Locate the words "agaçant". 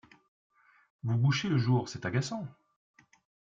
2.07-2.47